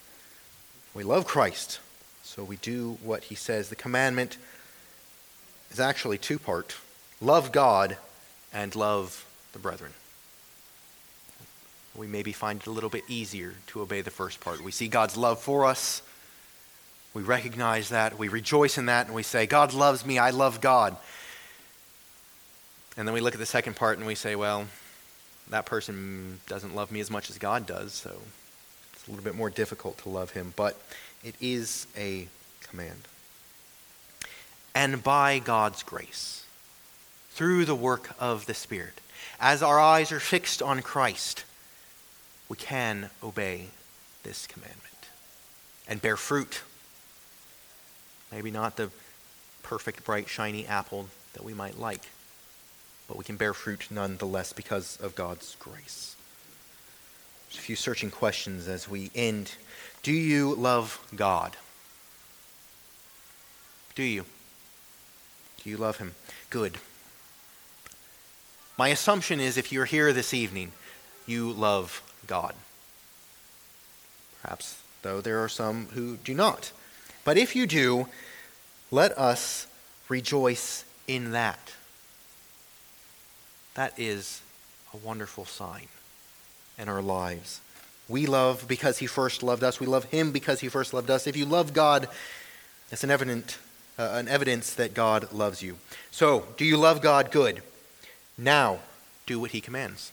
[0.95, 1.79] We love Christ,
[2.23, 3.69] so we do what He says.
[3.69, 4.39] The commandment
[5.71, 6.77] is actually two part
[7.21, 7.99] love God
[8.55, 9.93] and love the brethren.
[11.95, 14.63] We maybe find it a little bit easier to obey the first part.
[14.65, 16.01] We see God's love for us.
[17.13, 18.19] We recognize that.
[18.19, 19.07] We rejoice in that.
[19.07, 20.19] And we say, God loves me.
[20.19, 20.97] I love God.
[22.97, 24.67] And then we look at the second part and we say, well,
[25.51, 27.93] that person doesn't love me as much as God does.
[27.93, 28.11] So
[28.93, 30.53] it's a little bit more difficult to love him.
[30.57, 30.81] But
[31.25, 32.29] it is a
[32.63, 33.09] command.
[34.75, 36.45] And by God's grace
[37.31, 39.01] through the work of the Spirit.
[39.41, 41.45] As our eyes are fixed on Christ,
[42.49, 43.69] we can obey
[44.23, 45.09] this commandment
[45.89, 46.61] and bear fruit.
[48.33, 48.91] Maybe not the
[49.62, 52.03] perfect, bright, shiny apple that we might like,
[53.09, 56.16] but we can bear fruit nonetheless because of God's grace.
[57.53, 59.53] A few searching questions as we end.
[60.03, 61.57] Do you love God?
[63.95, 64.24] Do you?
[65.62, 66.14] Do you love Him?
[66.49, 66.78] Good.
[68.78, 70.72] My assumption is if you're here this evening,
[71.26, 72.55] you love God.
[74.43, 76.72] Perhaps, though, there are some who do not.
[77.25, 78.07] But if you do,
[78.91, 79.66] let us
[80.09, 81.73] rejoice in that.
[83.75, 84.43] That is
[84.93, 85.89] a wonderful sign
[86.79, 87.61] in our lives.
[88.09, 89.79] We love because he first loved us.
[89.79, 91.27] We love him because he first loved us.
[91.27, 92.09] If you love God,
[92.91, 93.59] it's an evident
[94.01, 95.77] uh, an evidence that God loves you.
[96.11, 97.31] So, do you love God?
[97.31, 97.62] Good.
[98.39, 98.79] Now,
[99.27, 100.11] do what he commands.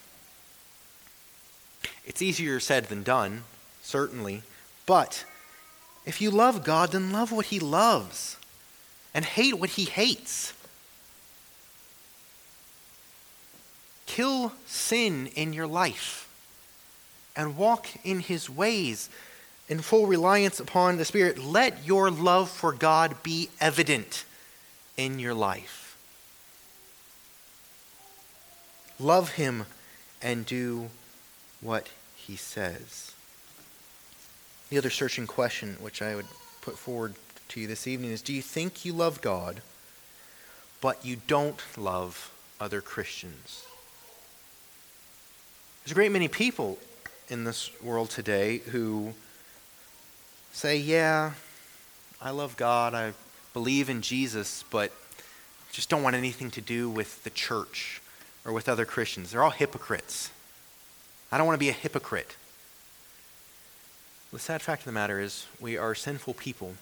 [2.05, 3.43] It's easier said than done,
[3.81, 4.43] certainly,
[4.85, 5.23] but
[6.07, 8.37] if you love God, then love what He loves
[9.13, 10.53] and hate what He hates.
[14.05, 16.29] Kill sin in your life
[17.35, 19.09] and walk in His ways
[19.67, 21.39] in full reliance upon the Spirit.
[21.39, 24.23] Let your love for God be evident
[24.95, 25.97] in your life.
[28.97, 29.65] Love Him
[30.21, 30.89] and do
[31.59, 33.11] what He says.
[34.69, 36.25] The other searching question, which I would
[36.61, 37.15] put forward
[37.49, 39.61] to you this evening, is Do you think you love God,
[40.81, 43.65] but you don't love other Christians?
[45.83, 46.77] There's a great many people
[47.29, 49.13] in this world today who
[50.51, 51.31] say, Yeah,
[52.21, 53.13] I love God, I
[53.53, 54.91] believe in Jesus, but
[55.71, 58.01] just don't want anything to do with the church
[58.43, 59.31] or with other Christians.
[59.31, 60.31] They're all hypocrites.
[61.31, 62.35] I don't want to be a hypocrite.
[64.33, 66.75] The sad fact of the matter is, we are sinful people,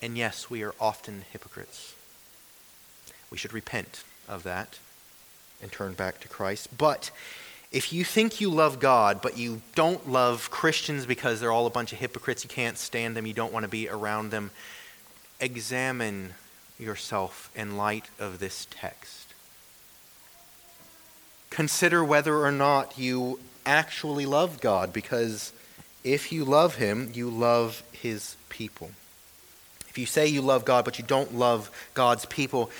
[0.00, 1.94] and yes, we are often hypocrites.
[3.30, 4.78] We should repent of that
[5.62, 6.76] and turn back to Christ.
[6.76, 7.10] But
[7.70, 11.70] if you think you love God, but you don't love Christians because they're all a
[11.70, 14.50] bunch of hypocrites, you can't stand them, you don't want to be around them,
[15.38, 16.32] examine
[16.78, 19.34] yourself in light of this text.
[21.50, 25.52] Consider whether or not you actually love God, because
[26.06, 28.92] if you love Him, you love His people.
[29.88, 32.70] If you say you love God, but you don't love God's people,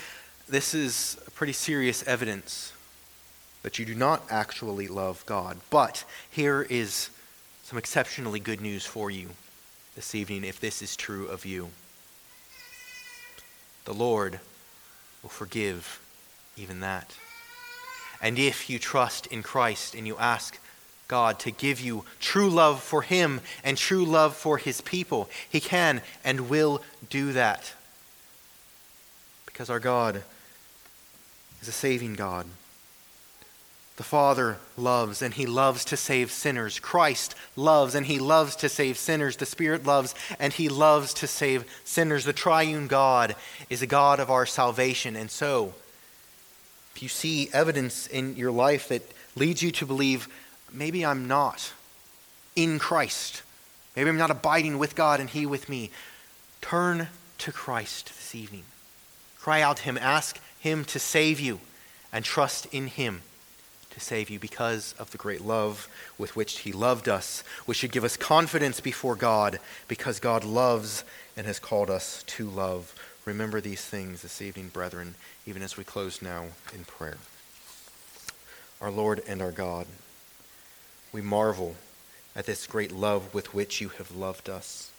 [0.47, 2.71] this is pretty serious evidence
[3.63, 5.57] that you do not actually love God.
[5.69, 7.09] But here is
[7.63, 9.31] some exceptionally good news for you
[9.95, 11.69] this evening if this is true of you.
[13.83, 14.39] The Lord
[15.21, 15.99] will forgive
[16.55, 17.13] even that.
[18.21, 20.57] And if you trust in Christ and you ask
[21.07, 25.29] God to give you true love for Him and true love for His people.
[25.49, 27.73] He can and will do that.
[29.45, 30.23] Because our God
[31.61, 32.45] is a saving God.
[33.97, 36.79] The Father loves and He loves to save sinners.
[36.79, 39.37] Christ loves and He loves to save sinners.
[39.37, 42.23] The Spirit loves and He loves to save sinners.
[42.23, 43.35] The triune God
[43.71, 45.15] is a God of our salvation.
[45.15, 45.73] And so,
[46.95, 49.01] if you see evidence in your life that
[49.35, 50.27] leads you to believe
[50.71, 51.73] maybe I'm not
[52.55, 53.43] in Christ.
[53.95, 55.91] Maybe I'm not abiding with God and He with me.
[56.61, 57.07] Turn
[57.39, 58.63] to Christ this evening.
[59.39, 59.97] Cry out to Him.
[59.97, 61.59] Ask Him to save you
[62.11, 63.21] and trust in Him
[63.97, 65.89] to save you because of the great love
[66.19, 71.03] with which He loved us, which should give us confidence before God because God loves
[71.35, 72.93] and has called us to love.
[73.25, 75.15] Remember these things this evening, brethren,
[75.47, 76.45] even as we close now
[76.75, 77.17] in prayer.
[78.79, 79.87] Our Lord and our God,
[81.11, 81.75] we marvel
[82.35, 84.91] at this great love with which you have loved us.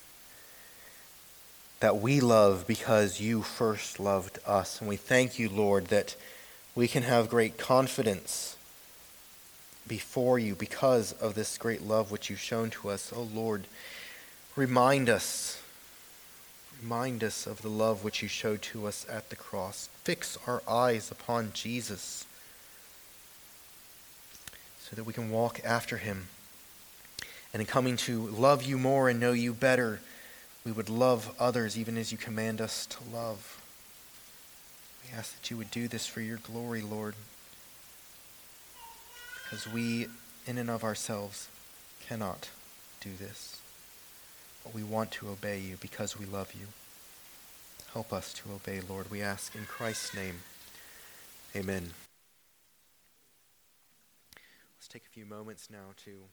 [1.80, 4.80] That we love because you first loved us.
[4.80, 6.16] And we thank you, Lord, that
[6.74, 8.56] we can have great confidence
[9.86, 13.12] before you because of this great love which you've shown to us.
[13.14, 13.64] Oh, Lord,
[14.56, 15.62] remind us.
[16.82, 19.88] Remind us of the love which you showed to us at the cross.
[20.04, 22.26] Fix our eyes upon Jesus
[24.89, 26.28] so that we can walk after him.
[27.53, 30.01] And in coming to love you more and know you better,
[30.64, 33.61] we would love others even as you command us to love.
[35.05, 37.14] We ask that you would do this for your glory, Lord,
[39.45, 40.09] because we,
[40.47, 41.49] in and of ourselves,
[42.07, 42.51] cannot
[43.01, 43.61] do this.
[44.64, 46.66] But we want to obey you because we love you.
[47.93, 49.11] Help us to obey, Lord.
[49.11, 50.41] We ask in Christ's name.
[51.57, 51.93] Amen.
[54.89, 56.24] Take a few moments now to